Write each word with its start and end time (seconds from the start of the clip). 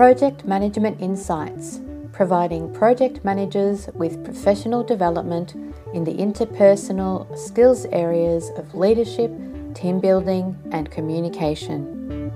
Project 0.00 0.46
Management 0.46 0.98
Insights, 1.02 1.78
providing 2.14 2.72
project 2.72 3.22
managers 3.22 3.86
with 3.92 4.24
professional 4.24 4.82
development 4.82 5.52
in 5.92 6.04
the 6.04 6.14
interpersonal 6.14 7.36
skills 7.36 7.84
areas 7.92 8.48
of 8.56 8.74
leadership, 8.74 9.30
team 9.74 10.00
building, 10.00 10.56
and 10.72 10.90
communication. 10.90 12.32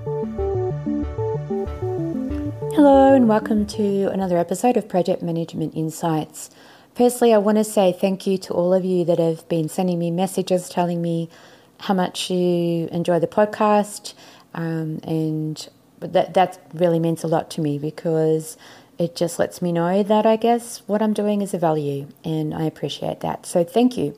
Hello, 2.75 3.15
and 3.15 3.27
welcome 3.27 3.65
to 3.65 4.11
another 4.11 4.37
episode 4.37 4.77
of 4.77 4.87
Project 4.87 5.23
Management 5.23 5.73
Insights. 5.75 6.51
Firstly, 6.93 7.33
I 7.33 7.39
want 7.39 7.57
to 7.57 7.63
say 7.63 7.97
thank 7.99 8.27
you 8.27 8.37
to 8.37 8.53
all 8.53 8.75
of 8.75 8.85
you 8.85 9.03
that 9.05 9.17
have 9.17 9.49
been 9.49 9.69
sending 9.69 9.97
me 9.97 10.11
messages 10.11 10.69
telling 10.69 11.01
me 11.01 11.31
how 11.79 11.95
much 11.95 12.29
you 12.29 12.87
enjoy 12.91 13.17
the 13.17 13.25
podcast. 13.25 14.13
Um, 14.53 14.99
and 15.03 15.67
that, 15.99 16.33
that 16.33 16.59
really 16.73 16.99
means 16.99 17.23
a 17.23 17.27
lot 17.27 17.49
to 17.51 17.61
me 17.61 17.77
because 17.77 18.57
it 18.97 19.15
just 19.15 19.39
lets 19.39 19.61
me 19.61 19.71
know 19.71 20.03
that 20.03 20.25
I 20.25 20.35
guess 20.35 20.79
what 20.87 21.01
I'm 21.01 21.13
doing 21.13 21.41
is 21.41 21.53
a 21.53 21.57
value, 21.57 22.07
and 22.23 22.53
I 22.53 22.63
appreciate 22.63 23.19
that. 23.21 23.45
So 23.45 23.63
thank 23.63 23.97
you. 23.97 24.17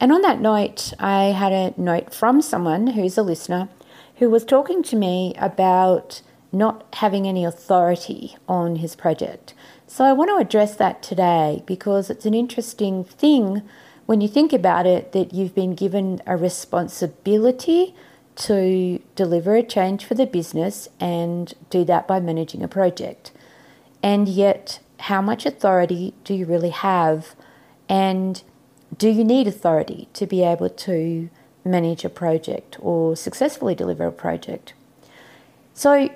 And 0.00 0.12
on 0.12 0.22
that 0.22 0.40
note, 0.40 0.92
I 0.98 1.24
had 1.26 1.52
a 1.52 1.74
note 1.80 2.14
from 2.14 2.40
someone 2.40 2.88
who's 2.88 3.18
a 3.18 3.22
listener 3.22 3.68
who 4.16 4.30
was 4.30 4.44
talking 4.44 4.82
to 4.84 4.96
me 4.96 5.34
about 5.38 6.22
not 6.52 6.86
having 6.94 7.26
any 7.26 7.44
authority 7.44 8.36
on 8.48 8.76
his 8.76 8.94
project. 8.94 9.54
So 9.86 10.04
I 10.04 10.12
want 10.12 10.30
to 10.30 10.36
address 10.36 10.76
that 10.76 11.02
today 11.02 11.62
because 11.66 12.10
it's 12.10 12.26
an 12.26 12.34
interesting 12.34 13.04
thing 13.04 13.62
when 14.06 14.20
you 14.20 14.28
think 14.28 14.52
about 14.52 14.86
it 14.86 15.12
that 15.12 15.34
you've 15.34 15.54
been 15.54 15.74
given 15.74 16.20
a 16.26 16.36
responsibility 16.36 17.94
to 18.38 19.02
deliver 19.16 19.56
a 19.56 19.62
change 19.64 20.04
for 20.04 20.14
the 20.14 20.26
business 20.26 20.88
and 21.00 21.54
do 21.70 21.84
that 21.84 22.06
by 22.06 22.20
managing 22.20 22.62
a 22.62 22.68
project. 22.68 23.32
And 24.00 24.28
yet, 24.28 24.78
how 25.00 25.20
much 25.20 25.44
authority 25.44 26.14
do 26.22 26.34
you 26.34 26.46
really 26.46 26.70
have? 26.70 27.34
And 27.88 28.40
do 28.96 29.08
you 29.08 29.24
need 29.24 29.48
authority 29.48 30.08
to 30.12 30.26
be 30.26 30.44
able 30.44 30.70
to 30.70 31.28
manage 31.64 32.04
a 32.04 32.08
project 32.08 32.76
or 32.80 33.16
successfully 33.16 33.74
deliver 33.74 34.06
a 34.06 34.12
project? 34.12 34.72
So, 35.74 36.08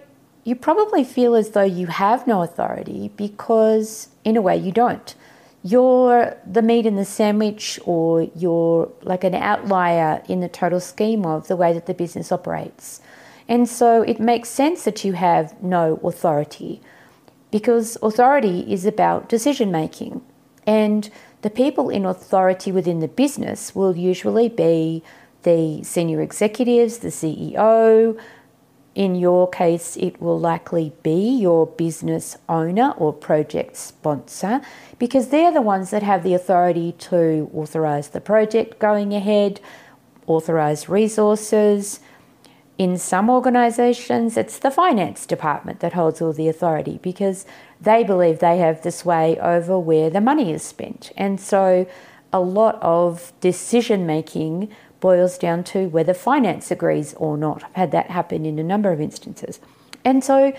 you 0.44 0.54
probably 0.56 1.04
feel 1.04 1.34
as 1.34 1.50
though 1.50 1.62
you 1.62 1.88
have 1.88 2.26
no 2.26 2.42
authority 2.42 3.10
because, 3.16 4.08
in 4.24 4.36
a 4.36 4.42
way, 4.42 4.56
you 4.56 4.72
don't. 4.72 5.14
You're 5.62 6.36
the 6.44 6.62
meat 6.62 6.86
in 6.86 6.96
the 6.96 7.04
sandwich, 7.04 7.78
or 7.84 8.22
you're 8.34 8.90
like 9.02 9.22
an 9.22 9.34
outlier 9.34 10.22
in 10.28 10.40
the 10.40 10.48
total 10.48 10.80
scheme 10.80 11.24
of 11.24 11.46
the 11.46 11.56
way 11.56 11.72
that 11.72 11.86
the 11.86 11.94
business 11.94 12.32
operates. 12.32 13.00
And 13.48 13.68
so 13.68 14.02
it 14.02 14.18
makes 14.18 14.48
sense 14.48 14.84
that 14.84 15.04
you 15.04 15.12
have 15.12 15.60
no 15.62 16.00
authority 16.02 16.80
because 17.50 17.96
authority 18.02 18.60
is 18.72 18.86
about 18.86 19.28
decision 19.28 19.70
making. 19.70 20.22
And 20.66 21.10
the 21.42 21.50
people 21.50 21.90
in 21.90 22.06
authority 22.06 22.72
within 22.72 23.00
the 23.00 23.08
business 23.08 23.74
will 23.74 23.96
usually 23.96 24.48
be 24.48 25.02
the 25.42 25.82
senior 25.82 26.20
executives, 26.20 26.98
the 26.98 27.08
CEO. 27.08 28.18
In 28.94 29.14
your 29.14 29.48
case, 29.48 29.96
it 29.96 30.20
will 30.20 30.38
likely 30.38 30.92
be 31.02 31.38
your 31.38 31.66
business 31.66 32.36
owner 32.48 32.90
or 32.98 33.12
project 33.12 33.76
sponsor 33.76 34.60
because 34.98 35.28
they're 35.28 35.52
the 35.52 35.62
ones 35.62 35.90
that 35.90 36.02
have 36.02 36.22
the 36.22 36.34
authority 36.34 36.92
to 36.92 37.50
authorize 37.54 38.08
the 38.08 38.20
project 38.20 38.78
going 38.78 39.14
ahead, 39.14 39.60
authorize 40.26 40.88
resources, 40.88 42.00
in 42.78 42.96
some 42.96 43.28
organisations, 43.28 44.36
it's 44.36 44.58
the 44.58 44.70
finance 44.70 45.26
department 45.26 45.80
that 45.80 45.92
holds 45.92 46.20
all 46.20 46.32
the 46.32 46.48
authority 46.48 46.98
because 47.02 47.44
they 47.80 48.02
believe 48.02 48.38
they 48.38 48.58
have 48.58 48.82
the 48.82 48.90
sway 48.90 49.38
over 49.38 49.78
where 49.78 50.10
the 50.10 50.20
money 50.20 50.52
is 50.52 50.62
spent. 50.62 51.12
And 51.16 51.40
so 51.40 51.86
a 52.32 52.40
lot 52.40 52.78
of 52.80 53.32
decision 53.40 54.06
making 54.06 54.70
boils 55.02 55.36
down 55.36 55.64
to 55.64 55.88
whether 55.88 56.14
finance 56.14 56.70
agrees 56.70 57.12
or 57.14 57.36
not. 57.36 57.64
I've 57.64 57.74
had 57.74 57.90
that 57.90 58.10
happen 58.10 58.46
in 58.46 58.58
a 58.58 58.64
number 58.64 58.92
of 58.92 59.00
instances. 59.00 59.60
And 60.04 60.24
so 60.24 60.54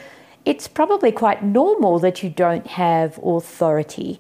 it's 0.46 0.68
probably 0.68 1.14
quite 1.14 1.44
normal 1.44 1.98
that 2.00 2.22
you 2.22 2.30
don't 2.30 2.68
have 2.68 3.18
authority 3.24 4.20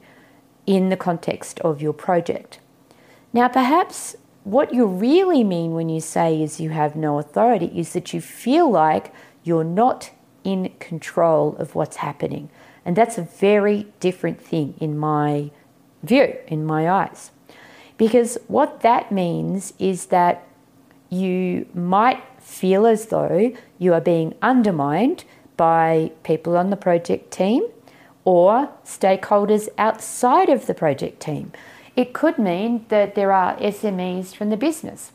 in 0.65 0.87
the 0.87 0.97
context 0.97 1.59
of 1.59 1.81
your 1.81 1.91
project. 1.91 2.59
Now, 3.33 3.49
perhaps 3.49 4.15
what 4.45 4.73
you 4.73 4.85
really 4.85 5.43
mean 5.43 5.73
when 5.73 5.89
you 5.89 5.99
say 5.99 6.41
is 6.41 6.59
you 6.59 6.69
have 6.69 6.95
no 6.95 7.19
authority 7.19 7.71
is 7.75 7.91
that 7.91 8.13
you 8.13 8.21
feel 8.21 8.71
like 8.71 9.13
you're 9.43 9.65
not 9.65 10.11
in 10.45 10.71
control 10.79 11.55
of 11.57 11.75
what's 11.75 11.97
happening. 11.97 12.49
And 12.85 12.95
that's 12.95 13.17
a 13.17 13.23
very 13.23 13.87
different 13.99 14.41
thing 14.41 14.75
in 14.79 14.97
my 14.97 15.51
view, 16.01 16.37
in 16.47 16.65
my 16.65 16.89
eyes. 16.89 17.31
Because 18.03 18.37
what 18.47 18.81
that 18.81 19.13
means 19.13 19.71
is 19.79 20.07
that 20.07 20.45
you 21.09 21.65
might 21.73 22.21
feel 22.37 22.85
as 22.85 23.05
though 23.05 23.53
you 23.79 23.93
are 23.93 24.01
being 24.01 24.35
undermined 24.41 25.23
by 25.55 26.11
people 26.23 26.57
on 26.57 26.69
the 26.69 26.75
project 26.75 27.31
team 27.31 27.63
or 28.25 28.69
stakeholders 28.83 29.69
outside 29.77 30.49
of 30.49 30.65
the 30.65 30.73
project 30.73 31.21
team. 31.21 31.53
It 31.95 32.11
could 32.11 32.37
mean 32.37 32.85
that 32.89 33.15
there 33.15 33.31
are 33.31 33.55
SMEs 33.55 34.35
from 34.35 34.49
the 34.49 34.57
business 34.57 35.13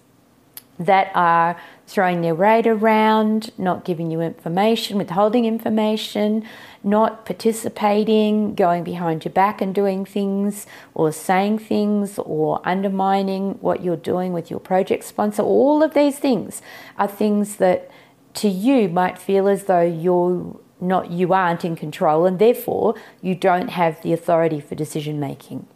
that 0.79 1.11
are 1.15 1.59
throwing 1.87 2.21
their 2.21 2.35
weight 2.35 2.67
around, 2.67 3.51
not 3.59 3.85
giving 3.85 4.11
you 4.11 4.21
information, 4.21 4.99
withholding 4.99 5.45
information, 5.45 6.45
not 6.85 7.25
participating, 7.25 8.55
going 8.55 8.85
behind 8.85 9.25
your 9.25 9.33
back 9.33 9.61
and 9.61 9.75
doing 9.75 10.05
things, 10.05 10.67
or 10.95 11.11
saying 11.11 11.59
things, 11.59 12.19
or 12.19 12.61
undermining 12.65 13.53
what 13.61 13.83
you're 13.83 13.97
doing 13.97 14.33
with 14.33 14.51
your 14.51 14.61
project 14.61 15.05
sponsor. 15.05 15.43
All 15.43 15.83
of 15.83 15.95
these 15.95 16.19
things 16.19 16.63
are 16.99 17.09
things 17.09 17.57
that 17.57 17.91
to 18.35 18.49
you 18.49 18.89
might 18.89 19.19
feel 19.19 19.49
as 19.49 19.65
though 19.65 19.83
you're 19.83 20.61
not 20.81 21.11
you 21.11 21.33
aren't 21.33 21.65
in 21.65 21.75
control 21.75 22.25
and 22.25 22.39
therefore 22.39 22.95
you 23.21 23.35
don't 23.35 23.69
have 23.69 24.01
the 24.03 24.13
authority 24.13 24.61
for 24.61 24.75
decision 24.75 25.19
making. 25.19 25.67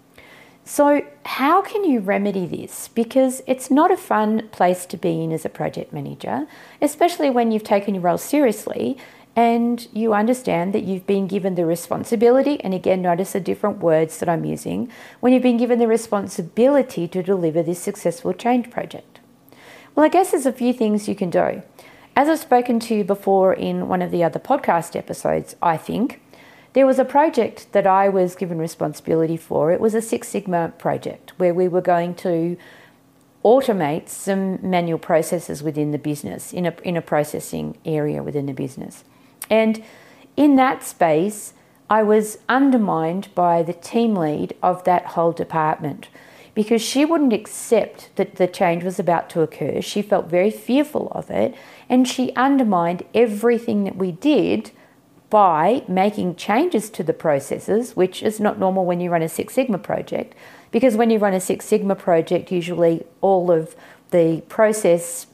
So, 0.64 1.04
how 1.26 1.60
can 1.60 1.84
you 1.84 1.98
remedy 1.98 2.46
this? 2.46 2.88
Because 2.88 3.42
it's 3.48 3.70
not 3.70 3.90
a 3.90 3.96
fun 3.96 4.48
place 4.52 4.86
to 4.86 4.96
be 4.96 5.22
in 5.22 5.32
as 5.32 5.44
a 5.44 5.48
project 5.48 5.92
manager, 5.92 6.46
especially 6.80 7.30
when 7.30 7.50
you've 7.50 7.64
taken 7.64 7.94
your 7.94 8.04
role 8.04 8.18
seriously 8.18 8.96
and 9.34 9.88
you 9.92 10.14
understand 10.14 10.72
that 10.72 10.84
you've 10.84 11.06
been 11.06 11.26
given 11.26 11.56
the 11.56 11.66
responsibility. 11.66 12.62
And 12.62 12.74
again, 12.74 13.02
notice 13.02 13.32
the 13.32 13.40
different 13.40 13.78
words 13.78 14.18
that 14.18 14.28
I'm 14.28 14.44
using 14.44 14.90
when 15.20 15.32
you've 15.32 15.42
been 15.42 15.56
given 15.56 15.78
the 15.78 15.88
responsibility 15.88 17.08
to 17.08 17.22
deliver 17.22 17.62
this 17.62 17.80
successful 17.80 18.32
change 18.32 18.70
project. 18.70 19.20
Well, 19.94 20.06
I 20.06 20.10
guess 20.10 20.30
there's 20.30 20.46
a 20.46 20.52
few 20.52 20.72
things 20.72 21.08
you 21.08 21.14
can 21.14 21.30
do. 21.30 21.62
As 22.14 22.28
I've 22.28 22.38
spoken 22.38 22.78
to 22.80 22.94
you 22.94 23.04
before 23.04 23.54
in 23.54 23.88
one 23.88 24.02
of 24.02 24.10
the 24.10 24.22
other 24.22 24.38
podcast 24.38 24.94
episodes, 24.94 25.56
I 25.62 25.76
think 25.76 26.20
there 26.72 26.86
was 26.86 26.98
a 26.98 27.04
project 27.04 27.72
that 27.72 27.86
I 27.86 28.08
was 28.08 28.34
given 28.34 28.58
responsibility 28.58 29.36
for. 29.36 29.72
It 29.72 29.80
was 29.80 29.94
a 29.94 30.02
Six 30.02 30.28
Sigma 30.28 30.72
project 30.78 31.32
where 31.38 31.52
we 31.52 31.68
were 31.68 31.82
going 31.82 32.14
to 32.16 32.56
automate 33.44 34.08
some 34.08 34.58
manual 34.62 34.98
processes 34.98 35.62
within 35.62 35.90
the 35.90 35.98
business, 35.98 36.52
in 36.52 36.66
a, 36.66 36.74
in 36.82 36.96
a 36.96 37.02
processing 37.02 37.76
area 37.84 38.22
within 38.22 38.46
the 38.46 38.52
business. 38.52 39.04
And 39.50 39.82
in 40.36 40.56
that 40.56 40.82
space, 40.82 41.52
I 41.90 42.02
was 42.02 42.38
undermined 42.48 43.28
by 43.34 43.62
the 43.62 43.74
team 43.74 44.14
lead 44.14 44.54
of 44.62 44.84
that 44.84 45.06
whole 45.08 45.32
department 45.32 46.08
because 46.54 46.80
she 46.80 47.04
wouldn't 47.04 47.32
accept 47.32 48.14
that 48.16 48.36
the 48.36 48.46
change 48.46 48.84
was 48.84 48.98
about 48.98 49.28
to 49.30 49.40
occur. 49.40 49.82
She 49.82 50.02
felt 50.02 50.26
very 50.26 50.50
fearful 50.50 51.08
of 51.12 51.30
it 51.30 51.54
and 51.88 52.06
she 52.06 52.34
undermined 52.34 53.04
everything 53.14 53.84
that 53.84 53.96
we 53.96 54.12
did 54.12 54.70
by 55.32 55.82
making 55.88 56.37
changes 56.37 56.90
to 56.90 57.02
the 57.02 57.14
processes, 57.14 57.96
which 57.96 58.23
is 58.23 58.38
not 58.38 58.58
normal 58.58 58.84
when 58.84 59.00
you 59.00 59.08
run 59.08 59.23
a 59.23 59.29
Six 59.31 59.55
Sigma 59.55 59.79
project. 59.79 60.34
Because 60.70 60.94
when 60.94 61.08
you 61.08 61.19
run 61.19 61.32
a 61.32 61.40
Six 61.40 61.64
Sigma 61.64 61.94
project, 61.94 62.52
usually 62.52 63.02
all 63.23 63.50
of 63.50 63.75
the 64.11 64.43
process, 64.50 65.26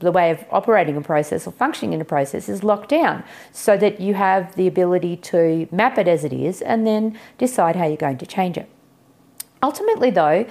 the 0.00 0.12
way 0.12 0.30
of 0.30 0.44
operating 0.50 0.94
a 0.94 1.00
process 1.00 1.46
or 1.46 1.52
functioning 1.52 1.94
in 1.94 2.02
a 2.02 2.04
process 2.04 2.50
is 2.50 2.62
locked 2.62 2.90
down 2.90 3.24
so 3.50 3.78
that 3.78 3.98
you 3.98 4.12
have 4.12 4.54
the 4.56 4.66
ability 4.66 5.16
to 5.16 5.66
map 5.72 5.96
it 5.96 6.06
as 6.06 6.22
it 6.22 6.34
is 6.34 6.60
and 6.60 6.86
then 6.86 7.18
decide 7.38 7.76
how 7.76 7.86
you're 7.86 7.96
going 7.96 8.18
to 8.18 8.26
change 8.26 8.58
it. 8.58 8.68
Ultimately, 9.62 10.10
though, 10.10 10.44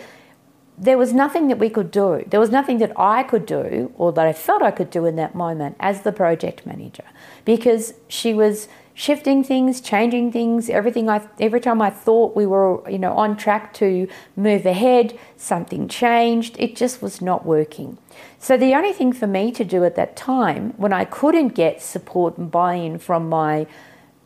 there 0.80 0.98
was 0.98 1.14
nothing 1.14 1.48
that 1.50 1.60
we 1.60 1.70
could 1.70 1.92
do. 1.92 2.24
There 2.28 2.40
was 2.40 2.50
nothing 2.50 2.78
that 2.78 2.94
I 2.98 3.24
could 3.24 3.46
do 3.46 3.92
or 3.98 4.14
that 4.14 4.26
I 4.26 4.34
felt 4.34 4.62
I 4.62 4.72
could 4.72 4.90
do 4.90 5.06
in 5.06 5.18
that 5.18 5.36
moment 5.36 5.76
as 5.80 6.02
the 6.02 6.12
project 6.12 6.66
manager 6.66 7.04
because 7.44 7.94
she 8.08 8.34
was 8.34 8.70
shifting 8.94 9.44
things, 9.44 9.82
changing 9.82 10.32
things, 10.32 10.70
everything 10.70 11.10
I 11.10 11.28
every 11.40 11.60
time 11.60 11.82
I 11.82 11.90
thought 11.90 12.36
we 12.36 12.46
were, 12.46 12.90
you 12.90 13.00
know, 13.00 13.14
on 13.14 13.36
track 13.36 13.74
to 13.76 14.08
move 14.36 14.66
ahead, 14.66 15.18
something 15.38 15.88
changed. 15.88 16.56
It 16.60 16.76
just 16.76 17.02
was 17.02 17.22
not 17.22 17.46
working. 17.46 17.98
So 18.40 18.56
the 18.58 18.74
only 18.74 18.94
thing 18.94 19.12
for 19.12 19.28
me 19.28 19.52
to 19.52 19.66
do 19.66 19.84
at 19.84 19.96
that 19.96 20.16
time 20.16 20.74
when 20.78 20.94
I 20.94 21.06
couldn't 21.06 21.50
get 21.50 21.82
support 21.82 22.38
and 22.38 22.50
buy-in 22.50 23.00
from 23.00 23.28
my 23.28 23.68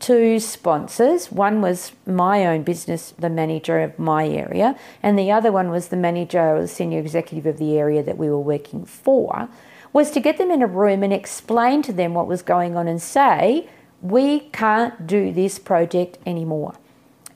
two 0.03 0.37
sponsors. 0.37 1.31
One 1.31 1.61
was 1.61 1.93
my 2.05 2.45
own 2.45 2.63
business, 2.63 3.13
the 3.17 3.29
manager 3.29 3.79
of 3.79 3.97
my 3.97 4.27
area, 4.27 4.77
and 5.01 5.17
the 5.17 5.31
other 5.31 5.49
one 5.49 5.69
was 5.69 5.87
the 5.87 5.95
manager 5.95 6.55
or 6.57 6.61
the 6.61 6.67
senior 6.67 6.99
executive 6.99 7.45
of 7.45 7.57
the 7.57 7.77
area 7.77 8.03
that 8.03 8.17
we 8.17 8.29
were 8.29 8.37
working 8.37 8.83
for, 8.83 9.47
was 9.93 10.11
to 10.11 10.19
get 10.19 10.37
them 10.37 10.51
in 10.51 10.61
a 10.61 10.67
room 10.67 11.03
and 11.03 11.13
explain 11.13 11.81
to 11.83 11.93
them 11.93 12.13
what 12.13 12.27
was 12.27 12.41
going 12.41 12.75
on 12.75 12.89
and 12.89 13.01
say, 13.01 13.69
we 14.01 14.41
can't 14.51 15.07
do 15.07 15.31
this 15.31 15.57
project 15.57 16.17
anymore. 16.25 16.73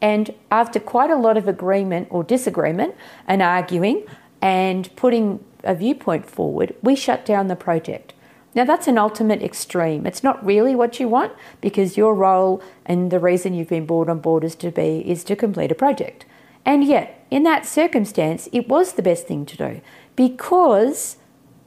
And 0.01 0.33
after 0.51 0.81
quite 0.81 1.09
a 1.09 1.15
lot 1.15 1.37
of 1.37 1.47
agreement 1.47 2.09
or 2.11 2.21
disagreement 2.21 2.95
and 3.29 3.41
arguing 3.41 4.03
and 4.41 4.93
putting 4.97 5.41
a 5.63 5.73
viewpoint 5.73 6.29
forward, 6.29 6.75
we 6.81 6.97
shut 6.97 7.25
down 7.25 7.47
the 7.47 7.55
project. 7.55 8.13
Now, 8.57 8.65
that's 8.65 8.87
an 8.87 8.97
ultimate 8.97 9.43
extreme. 9.43 10.07
It's 10.07 10.23
not 10.23 10.43
really 10.43 10.73
what 10.73 10.99
you 10.99 11.07
want 11.07 11.31
because 11.61 11.95
your 11.95 12.15
role 12.15 12.59
and 12.87 13.11
the 13.11 13.19
reason 13.19 13.53
you've 13.53 13.69
been 13.69 13.85
brought 13.85 14.09
on 14.09 14.17
board 14.17 14.43
is 14.43 14.55
to 14.55 14.71
be 14.71 15.07
is 15.07 15.23
to 15.25 15.35
complete 15.35 15.71
a 15.71 15.75
project. 15.75 16.25
And 16.65 16.83
yet, 16.83 17.23
in 17.29 17.43
that 17.43 17.67
circumstance, 17.67 18.49
it 18.51 18.67
was 18.67 18.93
the 18.93 19.03
best 19.03 19.27
thing 19.27 19.45
to 19.45 19.57
do 19.57 19.81
because 20.15 21.17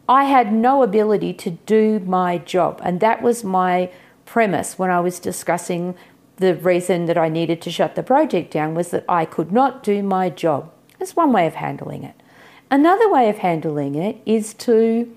I 0.09 0.25
had 0.25 0.53
no 0.53 0.83
ability 0.83 1.33
to 1.35 1.51
do 1.51 2.01
my 2.01 2.39
job. 2.39 2.81
And 2.83 2.99
that 2.99 3.23
was 3.23 3.45
my 3.45 3.93
premise 4.27 4.77
when 4.77 4.91
I 4.91 4.99
was 4.99 5.21
discussing 5.21 5.95
the 6.39 6.57
reason 6.57 7.07
that 7.07 7.17
I 7.17 7.29
needed 7.29 7.63
to 7.63 7.71
shut 7.71 7.95
the 7.95 8.03
project 8.03 8.51
down 8.51 8.75
was 8.75 8.91
that 8.91 9.05
I 9.09 9.27
could 9.27 9.53
not 9.53 9.85
do 9.85 10.03
my 10.03 10.29
job. 10.29 10.73
That's 10.99 11.15
one 11.15 11.33
way 11.33 11.47
of 11.47 11.55
handling 11.55 12.03
it. 12.03 12.21
Another 12.69 13.09
way 13.09 13.29
of 13.29 13.39
handling 13.39 13.95
it 13.95 14.21
is 14.27 14.55
to 14.55 15.17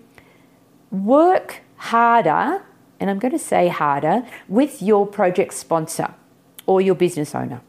work 0.94 1.62
harder, 1.76 2.64
and 3.00 3.10
I'm 3.10 3.20
going 3.20 3.34
to 3.34 3.40
say 3.40 3.68
harder, 3.68 4.26
with 4.48 4.82
your 4.82 5.06
project 5.06 5.54
sponsor 5.54 6.14
or 6.66 6.80
your 6.80 6.96
business 6.96 7.36
owner 7.36 7.62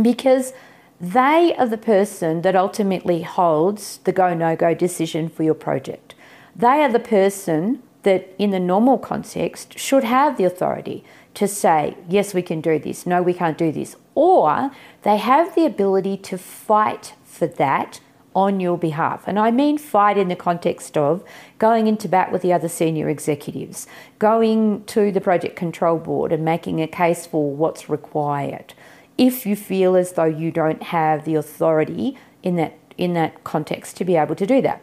because 0.00 0.52
they 1.00 1.54
are 1.56 1.66
the 1.66 1.78
person 1.78 2.42
that 2.42 2.56
ultimately 2.56 3.22
holds 3.22 3.98
the 3.98 4.12
go 4.12 4.34
no 4.34 4.56
go 4.56 4.74
decision 4.74 5.28
for 5.28 5.42
your 5.42 5.54
project. 5.54 6.14
They 6.54 6.82
are 6.82 6.90
the 6.90 6.98
person 6.98 7.82
that, 8.02 8.34
in 8.38 8.50
the 8.50 8.60
normal 8.60 8.98
context, 8.98 9.78
should 9.78 10.04
have 10.04 10.36
the 10.36 10.44
authority 10.44 11.04
to 11.34 11.46
say, 11.46 11.96
yes, 12.08 12.34
we 12.34 12.42
can 12.42 12.60
do 12.60 12.78
this, 12.78 13.06
no, 13.06 13.22
we 13.22 13.34
can't 13.34 13.58
do 13.58 13.70
this. 13.70 13.94
Or 14.14 14.72
they 15.02 15.18
have 15.18 15.54
the 15.54 15.66
ability 15.66 16.16
to 16.16 16.38
fight 16.38 17.14
for 17.24 17.46
that 17.46 18.00
on 18.38 18.60
your 18.60 18.78
behalf. 18.78 19.24
And 19.26 19.36
I 19.36 19.50
mean 19.50 19.78
fight 19.78 20.16
in 20.16 20.28
the 20.28 20.36
context 20.36 20.96
of 20.96 21.24
going 21.58 21.88
into 21.88 22.08
bat 22.08 22.30
with 22.30 22.42
the 22.42 22.52
other 22.52 22.68
senior 22.68 23.08
executives, 23.08 23.88
going 24.20 24.84
to 24.84 25.10
the 25.10 25.20
project 25.20 25.56
control 25.56 25.98
board 25.98 26.30
and 26.30 26.44
making 26.44 26.80
a 26.80 26.86
case 26.86 27.26
for 27.26 27.50
what's 27.50 27.88
required. 27.88 28.74
If 29.18 29.44
you 29.44 29.56
feel 29.56 29.96
as 29.96 30.12
though 30.12 30.32
you 30.42 30.52
don't 30.52 30.84
have 30.84 31.24
the 31.24 31.34
authority 31.34 32.16
in 32.44 32.54
that 32.54 32.78
in 32.96 33.14
that 33.14 33.42
context 33.42 33.96
to 33.96 34.04
be 34.04 34.14
able 34.14 34.36
to 34.36 34.46
do 34.46 34.62
that. 34.62 34.82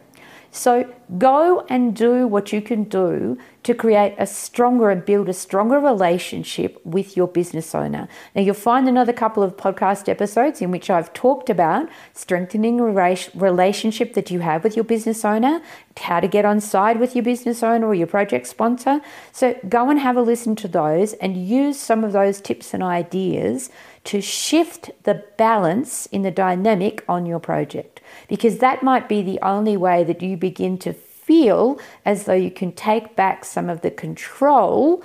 So 0.50 0.92
go 1.18 1.66
and 1.68 1.94
do 1.94 2.26
what 2.26 2.52
you 2.52 2.62
can 2.62 2.84
do 2.84 3.38
to 3.62 3.74
create 3.74 4.14
a 4.16 4.26
stronger 4.26 4.90
and 4.90 5.04
build 5.04 5.28
a 5.28 5.32
stronger 5.32 5.80
relationship 5.80 6.80
with 6.84 7.16
your 7.16 7.26
business 7.26 7.74
owner. 7.74 8.08
Now, 8.34 8.42
you'll 8.42 8.54
find 8.54 8.88
another 8.88 9.12
couple 9.12 9.42
of 9.42 9.56
podcast 9.56 10.08
episodes 10.08 10.62
in 10.62 10.70
which 10.70 10.88
I've 10.88 11.12
talked 11.12 11.50
about 11.50 11.88
strengthening 12.14 12.78
a 12.78 12.84
relationship 12.84 14.14
that 14.14 14.30
you 14.30 14.40
have 14.40 14.62
with 14.62 14.76
your 14.76 14.84
business 14.84 15.24
owner, 15.24 15.60
how 15.96 16.20
to 16.20 16.28
get 16.28 16.44
on 16.44 16.60
side 16.60 17.00
with 17.00 17.16
your 17.16 17.24
business 17.24 17.62
owner 17.62 17.86
or 17.86 17.94
your 17.94 18.06
project 18.06 18.46
sponsor. 18.46 19.00
So 19.32 19.58
go 19.68 19.90
and 19.90 19.98
have 19.98 20.16
a 20.16 20.22
listen 20.22 20.54
to 20.56 20.68
those 20.68 21.14
and 21.14 21.36
use 21.36 21.78
some 21.78 22.04
of 22.04 22.12
those 22.12 22.40
tips 22.40 22.72
and 22.72 22.82
ideas 22.82 23.70
to 24.06 24.20
shift 24.20 24.90
the 25.02 25.24
balance 25.36 26.06
in 26.06 26.22
the 26.22 26.30
dynamic 26.30 27.04
on 27.08 27.26
your 27.26 27.40
project 27.40 28.00
because 28.28 28.58
that 28.58 28.82
might 28.82 29.08
be 29.08 29.20
the 29.20 29.40
only 29.42 29.76
way 29.76 30.04
that 30.04 30.22
you 30.22 30.36
begin 30.36 30.78
to 30.78 30.92
feel 30.92 31.78
as 32.04 32.24
though 32.24 32.32
you 32.32 32.50
can 32.50 32.72
take 32.72 33.16
back 33.16 33.44
some 33.44 33.68
of 33.68 33.80
the 33.80 33.90
control 33.90 35.02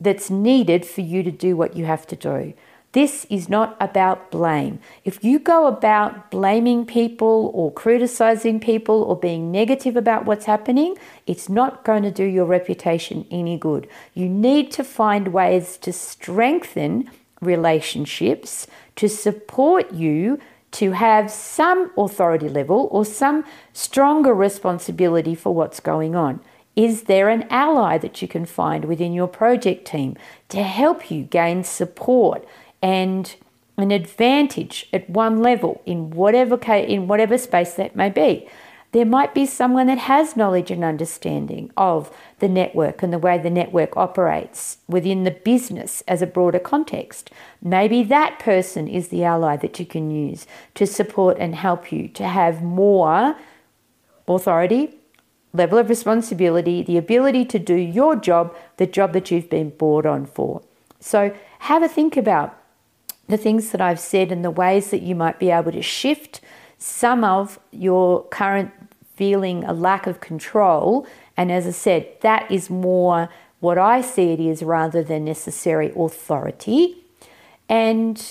that's 0.00 0.30
needed 0.30 0.86
for 0.86 1.00
you 1.00 1.22
to 1.22 1.30
do 1.30 1.56
what 1.56 1.76
you 1.76 1.84
have 1.84 2.06
to 2.06 2.16
do. 2.16 2.54
This 2.92 3.26
is 3.28 3.48
not 3.48 3.76
about 3.80 4.30
blame. 4.30 4.78
If 5.04 5.24
you 5.24 5.40
go 5.40 5.66
about 5.66 6.30
blaming 6.30 6.86
people 6.86 7.50
or 7.52 7.72
criticizing 7.72 8.60
people 8.60 9.02
or 9.02 9.18
being 9.18 9.50
negative 9.50 9.96
about 9.96 10.26
what's 10.26 10.44
happening, 10.44 10.96
it's 11.26 11.48
not 11.48 11.84
going 11.84 12.04
to 12.04 12.12
do 12.12 12.22
your 12.22 12.44
reputation 12.44 13.26
any 13.32 13.58
good. 13.58 13.88
You 14.14 14.28
need 14.28 14.70
to 14.72 14.84
find 14.84 15.32
ways 15.32 15.76
to 15.78 15.92
strengthen 15.92 17.10
relationships 17.40 18.66
to 18.96 19.08
support 19.08 19.92
you 19.92 20.38
to 20.72 20.92
have 20.92 21.30
some 21.30 21.92
authority 21.96 22.48
level 22.48 22.88
or 22.90 23.04
some 23.04 23.44
stronger 23.72 24.34
responsibility 24.34 25.34
for 25.34 25.54
what's 25.54 25.78
going 25.80 26.16
on? 26.16 26.40
Is 26.74 27.04
there 27.04 27.28
an 27.28 27.46
ally 27.50 27.98
that 27.98 28.20
you 28.20 28.26
can 28.26 28.44
find 28.44 28.84
within 28.84 29.12
your 29.12 29.28
project 29.28 29.86
team 29.86 30.16
to 30.48 30.62
help 30.62 31.10
you 31.10 31.22
gain 31.22 31.62
support 31.62 32.44
and 32.82 33.36
an 33.76 33.90
advantage 33.92 34.88
at 34.92 35.08
one 35.08 35.40
level 35.40 35.80
in 35.86 36.10
whatever 36.10 36.56
in 36.72 37.06
whatever 37.06 37.38
space 37.38 37.74
that 37.74 37.94
may 37.94 38.10
be? 38.10 38.48
There 38.94 39.04
might 39.04 39.34
be 39.34 39.44
someone 39.44 39.88
that 39.88 39.98
has 39.98 40.36
knowledge 40.36 40.70
and 40.70 40.84
understanding 40.84 41.72
of 41.76 42.16
the 42.38 42.48
network 42.48 43.02
and 43.02 43.12
the 43.12 43.18
way 43.18 43.36
the 43.38 43.50
network 43.50 43.96
operates 43.96 44.78
within 44.86 45.24
the 45.24 45.32
business 45.32 46.04
as 46.06 46.22
a 46.22 46.28
broader 46.28 46.60
context. 46.60 47.32
Maybe 47.60 48.04
that 48.04 48.38
person 48.38 48.86
is 48.86 49.08
the 49.08 49.24
ally 49.24 49.56
that 49.56 49.80
you 49.80 49.84
can 49.84 50.12
use 50.12 50.46
to 50.76 50.86
support 50.86 51.38
and 51.40 51.56
help 51.56 51.90
you 51.90 52.06
to 52.06 52.28
have 52.28 52.62
more 52.62 53.34
authority, 54.28 54.94
level 55.52 55.76
of 55.76 55.88
responsibility, 55.88 56.80
the 56.80 56.96
ability 56.96 57.46
to 57.46 57.58
do 57.58 57.74
your 57.74 58.14
job, 58.14 58.54
the 58.76 58.86
job 58.86 59.12
that 59.14 59.28
you've 59.28 59.50
been 59.50 59.70
brought 59.70 60.06
on 60.06 60.24
for. 60.24 60.62
So 61.00 61.34
have 61.58 61.82
a 61.82 61.88
think 61.88 62.16
about 62.16 62.56
the 63.26 63.38
things 63.38 63.72
that 63.72 63.80
I've 63.80 63.98
said 63.98 64.30
and 64.30 64.44
the 64.44 64.52
ways 64.52 64.92
that 64.92 65.02
you 65.02 65.16
might 65.16 65.40
be 65.40 65.50
able 65.50 65.72
to 65.72 65.82
shift 65.82 66.40
some 66.78 67.24
of 67.24 67.58
your 67.72 68.24
current 68.28 68.70
feeling 69.14 69.64
a 69.64 69.72
lack 69.72 70.06
of 70.06 70.20
control. 70.20 71.06
And 71.36 71.50
as 71.50 71.66
I 71.66 71.70
said, 71.70 72.08
that 72.20 72.50
is 72.50 72.68
more 72.70 73.28
what 73.60 73.78
I 73.78 74.00
see 74.00 74.32
it 74.32 74.40
is 74.40 74.62
rather 74.62 75.02
than 75.02 75.24
necessary 75.24 75.92
authority. 75.96 77.04
And 77.68 78.22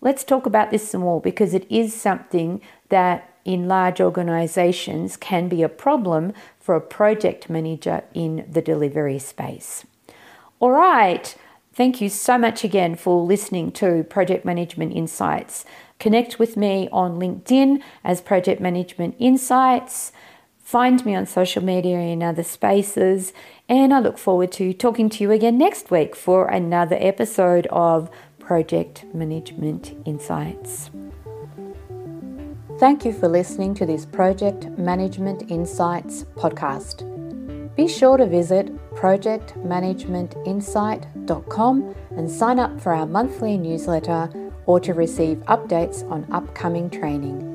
let's 0.00 0.24
talk 0.24 0.46
about 0.46 0.70
this 0.70 0.88
some 0.88 1.02
more 1.02 1.20
because 1.20 1.54
it 1.54 1.66
is 1.70 1.94
something 1.94 2.60
that 2.88 3.30
in 3.44 3.68
large 3.68 4.00
organizations 4.00 5.16
can 5.16 5.48
be 5.48 5.62
a 5.62 5.68
problem 5.68 6.32
for 6.58 6.74
a 6.74 6.80
project 6.80 7.50
manager 7.50 8.02
in 8.14 8.46
the 8.50 8.62
delivery 8.62 9.18
space. 9.18 9.84
All 10.60 10.70
right. 10.70 11.36
Thank 11.74 12.00
you 12.00 12.08
so 12.08 12.38
much 12.38 12.62
again 12.62 12.94
for 12.94 13.24
listening 13.24 13.72
to 13.72 14.04
Project 14.04 14.44
Management 14.44 14.94
Insights. 14.94 15.64
Connect 15.98 16.38
with 16.38 16.56
me 16.56 16.88
on 16.92 17.18
LinkedIn 17.18 17.82
as 18.04 18.20
Project 18.20 18.60
Management 18.60 19.16
Insights. 19.18 20.12
Find 20.62 21.04
me 21.04 21.16
on 21.16 21.26
social 21.26 21.64
media 21.64 21.98
and 21.98 22.22
other 22.22 22.44
spaces. 22.44 23.32
And 23.68 23.92
I 23.92 23.98
look 23.98 24.18
forward 24.18 24.52
to 24.52 24.72
talking 24.72 25.10
to 25.10 25.24
you 25.24 25.32
again 25.32 25.58
next 25.58 25.90
week 25.90 26.14
for 26.14 26.46
another 26.46 26.96
episode 27.00 27.66
of 27.72 28.08
Project 28.38 29.04
Management 29.12 29.94
Insights. 30.04 30.90
Thank 32.78 33.04
you 33.04 33.12
for 33.12 33.26
listening 33.26 33.74
to 33.74 33.86
this 33.86 34.06
Project 34.06 34.68
Management 34.78 35.50
Insights 35.50 36.24
podcast. 36.36 37.02
Be 37.74 37.88
sure 37.88 38.16
to 38.16 38.26
visit 38.26 38.70
projectmanagementinsight.com 38.96 41.94
and 42.16 42.30
sign 42.30 42.58
up 42.58 42.80
for 42.80 42.92
our 42.92 43.06
monthly 43.06 43.56
newsletter 43.56 44.28
or 44.66 44.80
to 44.80 44.94
receive 44.94 45.38
updates 45.46 46.02
on 46.10 46.26
upcoming 46.32 46.90
training. 46.90 47.53